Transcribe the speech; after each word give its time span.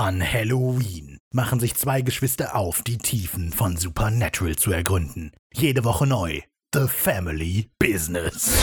An 0.00 0.22
Halloween 0.22 1.18
machen 1.30 1.60
sich 1.60 1.74
zwei 1.74 2.00
Geschwister 2.00 2.56
auf, 2.56 2.80
die 2.80 2.96
Tiefen 2.96 3.52
von 3.52 3.76
Supernatural 3.76 4.56
zu 4.56 4.72
ergründen. 4.72 5.30
Jede 5.52 5.84
Woche 5.84 6.06
neu. 6.06 6.40
The 6.74 6.88
Family 6.88 7.68
Business. 7.78 8.56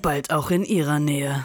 Bald 0.00 0.32
auch 0.32 0.50
in 0.50 0.64
ihrer 0.64 1.00
Nähe. 1.00 1.44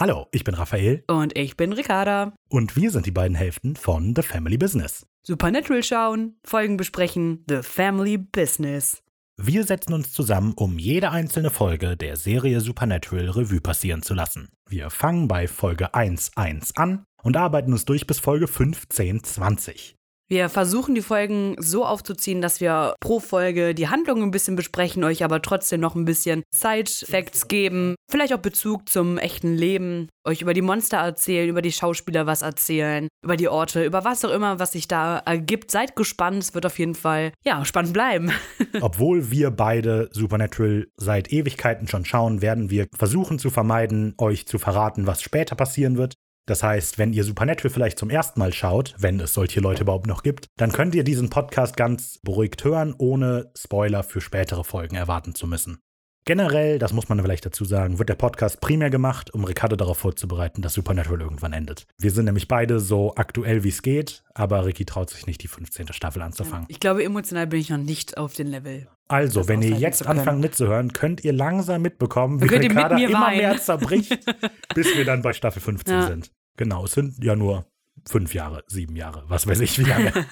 Hallo, 0.00 0.26
ich 0.32 0.42
bin 0.42 0.54
Raphael 0.54 1.04
Und 1.06 1.36
ich 1.36 1.58
bin 1.58 1.74
Ricarda. 1.74 2.32
und 2.48 2.74
wir 2.74 2.90
sind 2.90 3.04
die 3.04 3.10
beiden 3.10 3.36
Hälften 3.36 3.76
von 3.76 4.14
The 4.16 4.22
Family 4.22 4.56
Business. 4.56 5.04
Supernatural 5.22 5.82
schauen, 5.82 6.38
Folgen 6.46 6.78
besprechen, 6.78 7.44
The 7.46 7.62
Family 7.62 8.16
Business. 8.16 9.03
Wir 9.36 9.64
setzen 9.64 9.92
uns 9.94 10.12
zusammen, 10.12 10.52
um 10.54 10.78
jede 10.78 11.10
einzelne 11.10 11.50
Folge 11.50 11.96
der 11.96 12.16
Serie 12.16 12.60
Supernatural 12.60 13.30
Revue 13.30 13.60
passieren 13.60 14.02
zu 14.02 14.14
lassen. 14.14 14.48
Wir 14.68 14.90
fangen 14.90 15.26
bei 15.26 15.48
Folge 15.48 15.92
1.1 15.92 16.76
an 16.76 17.04
und 17.22 17.36
arbeiten 17.36 17.72
uns 17.72 17.84
durch 17.84 18.06
bis 18.06 18.20
Folge 18.20 18.46
15.20. 18.46 19.96
Wir 20.34 20.48
versuchen 20.48 20.96
die 20.96 21.00
Folgen 21.00 21.54
so 21.60 21.86
aufzuziehen, 21.86 22.42
dass 22.42 22.60
wir 22.60 22.96
pro 22.98 23.20
Folge 23.20 23.72
die 23.72 23.86
Handlung 23.86 24.20
ein 24.20 24.32
bisschen 24.32 24.56
besprechen, 24.56 25.04
euch 25.04 25.22
aber 25.22 25.40
trotzdem 25.40 25.78
noch 25.78 25.94
ein 25.94 26.04
bisschen 26.04 26.42
Side-Facts 26.52 27.46
geben, 27.46 27.94
vielleicht 28.10 28.34
auch 28.34 28.38
Bezug 28.38 28.88
zum 28.88 29.16
echten 29.16 29.54
Leben, 29.54 30.08
euch 30.26 30.42
über 30.42 30.52
die 30.52 30.60
Monster 30.60 30.96
erzählen, 30.96 31.48
über 31.48 31.62
die 31.62 31.70
Schauspieler 31.70 32.26
was 32.26 32.42
erzählen, 32.42 33.06
über 33.22 33.36
die 33.36 33.46
Orte, 33.46 33.84
über 33.84 34.04
was 34.04 34.24
auch 34.24 34.32
immer, 34.32 34.58
was 34.58 34.72
sich 34.72 34.88
da 34.88 35.18
ergibt. 35.18 35.70
Seid 35.70 35.94
gespannt, 35.94 36.38
es 36.38 36.52
wird 36.52 36.66
auf 36.66 36.80
jeden 36.80 36.96
Fall, 36.96 37.30
ja, 37.44 37.64
spannend 37.64 37.92
bleiben. 37.92 38.32
Obwohl 38.80 39.30
wir 39.30 39.52
beide 39.52 40.08
Supernatural 40.10 40.88
seit 40.96 41.32
Ewigkeiten 41.32 41.86
schon 41.86 42.04
schauen, 42.04 42.42
werden 42.42 42.70
wir 42.70 42.88
versuchen 42.92 43.38
zu 43.38 43.50
vermeiden, 43.50 44.14
euch 44.18 44.48
zu 44.48 44.58
verraten, 44.58 45.06
was 45.06 45.22
später 45.22 45.54
passieren 45.54 45.96
wird. 45.96 46.14
Das 46.46 46.62
heißt, 46.62 46.98
wenn 46.98 47.12
ihr 47.12 47.24
Supernatural 47.24 47.72
vielleicht 47.72 47.98
zum 47.98 48.10
ersten 48.10 48.38
Mal 48.38 48.52
schaut, 48.52 48.94
wenn 48.98 49.18
es 49.20 49.32
solche 49.32 49.60
Leute 49.60 49.82
überhaupt 49.82 50.06
noch 50.06 50.22
gibt, 50.22 50.46
dann 50.56 50.72
könnt 50.72 50.94
ihr 50.94 51.04
diesen 51.04 51.30
Podcast 51.30 51.76
ganz 51.76 52.18
beruhigt 52.22 52.64
hören, 52.64 52.94
ohne 52.98 53.50
Spoiler 53.56 54.02
für 54.02 54.20
spätere 54.20 54.62
Folgen 54.62 54.96
erwarten 54.96 55.34
zu 55.34 55.46
müssen. 55.46 55.78
Generell, 56.26 56.78
das 56.78 56.94
muss 56.94 57.10
man 57.10 57.20
vielleicht 57.20 57.44
dazu 57.44 57.66
sagen, 57.66 57.98
wird 57.98 58.08
der 58.08 58.14
Podcast 58.14 58.60
primär 58.62 58.88
gemacht, 58.88 59.34
um 59.34 59.44
Ricardo 59.44 59.76
darauf 59.76 59.98
vorzubereiten, 59.98 60.62
dass 60.62 60.72
Supernatural 60.72 61.20
irgendwann 61.20 61.52
endet. 61.52 61.86
Wir 61.98 62.10
sind 62.10 62.24
nämlich 62.24 62.48
beide 62.48 62.80
so 62.80 63.14
aktuell 63.16 63.62
wie 63.62 63.68
es 63.68 63.82
geht, 63.82 64.24
aber 64.32 64.64
Ricky 64.64 64.86
traut 64.86 65.10
sich 65.10 65.26
nicht, 65.26 65.42
die 65.42 65.48
15. 65.48 65.92
Staffel 65.92 66.22
anzufangen. 66.22 66.64
Ich 66.68 66.80
glaube, 66.80 67.04
emotional 67.04 67.46
bin 67.46 67.60
ich 67.60 67.68
noch 67.68 67.76
nicht 67.76 68.16
auf 68.16 68.32
dem 68.32 68.46
Level. 68.46 68.88
Also, 69.06 69.48
wenn 69.48 69.60
ihr 69.60 69.76
jetzt 69.76 70.06
anfangt 70.06 70.40
mitzuhören, 70.40 70.94
könnt 70.94 71.22
ihr 71.24 71.34
langsam 71.34 71.82
mitbekommen, 71.82 72.40
wie 72.40 72.46
ihr 72.46 72.58
mit 72.58 72.70
immer 72.70 73.20
weinen. 73.20 73.36
mehr 73.36 73.60
zerbricht, 73.60 74.18
bis 74.74 74.96
wir 74.96 75.04
dann 75.04 75.20
bei 75.20 75.34
Staffel 75.34 75.60
15 75.60 75.94
Ja. 75.94 76.06
sind. 76.06 76.30
Genau, 76.56 76.86
es 76.86 76.92
sind 76.92 77.22
ja 77.22 77.36
nur 77.36 77.66
fünf 78.08 78.32
Jahre, 78.32 78.64
sieben 78.66 78.96
Jahre, 78.96 79.24
was 79.28 79.46
weiß 79.46 79.60
ich 79.60 79.78
wie 79.78 79.84
lange. 79.84 80.12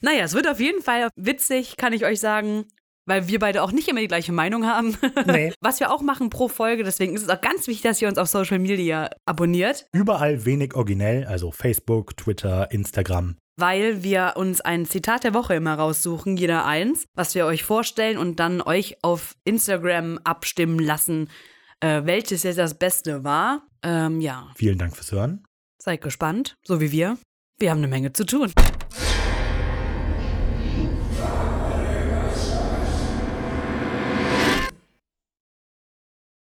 Naja, 0.00 0.22
es 0.22 0.32
wird 0.34 0.46
auf 0.48 0.60
jeden 0.60 0.80
Fall 0.80 1.08
witzig, 1.16 1.76
kann 1.76 1.92
ich 1.92 2.04
euch 2.04 2.20
sagen, 2.20 2.66
weil 3.08 3.26
wir 3.28 3.38
beide 3.38 3.62
auch 3.62 3.72
nicht 3.72 3.88
immer 3.88 4.00
die 4.00 4.08
gleiche 4.08 4.32
Meinung 4.32 4.66
haben. 4.66 4.96
nee. 5.26 5.52
Was 5.60 5.80
wir 5.80 5.90
auch 5.90 6.02
machen 6.02 6.30
pro 6.30 6.48
Folge, 6.48 6.84
deswegen 6.84 7.14
ist 7.14 7.22
es 7.22 7.28
auch 7.28 7.40
ganz 7.40 7.66
wichtig, 7.66 7.82
dass 7.82 8.00
ihr 8.02 8.08
uns 8.08 8.18
auf 8.18 8.28
Social 8.28 8.58
Media 8.58 9.10
abonniert, 9.26 9.86
Überall 9.92 10.44
wenig 10.44 10.74
originell, 10.74 11.24
also 11.26 11.50
Facebook, 11.50 12.16
Twitter, 12.16 12.70
Instagram. 12.70 13.36
weil 13.56 14.02
wir 14.02 14.34
uns 14.36 14.60
ein 14.60 14.84
Zitat 14.86 15.24
der 15.24 15.34
Woche 15.34 15.54
immer 15.54 15.74
raussuchen, 15.74 16.36
jeder 16.36 16.64
eins, 16.64 17.06
was 17.16 17.34
wir 17.34 17.46
euch 17.46 17.64
vorstellen 17.64 18.18
und 18.18 18.38
dann 18.38 18.60
euch 18.60 18.96
auf 19.02 19.34
Instagram 19.44 20.18
abstimmen 20.24 20.78
lassen, 20.78 21.28
äh, 21.80 22.02
welches 22.04 22.42
jetzt 22.44 22.58
das 22.58 22.78
Beste 22.78 23.24
war. 23.24 23.62
Ähm, 23.82 24.20
ja, 24.20 24.48
Vielen 24.56 24.78
Dank 24.78 24.94
fürs 24.96 25.12
Hören. 25.12 25.44
seid 25.80 26.02
gespannt, 26.02 26.56
so 26.64 26.80
wie 26.80 26.92
wir. 26.92 27.16
Wir 27.58 27.70
haben 27.70 27.78
eine 27.78 27.88
Menge 27.88 28.12
zu 28.12 28.24
tun. 28.24 28.52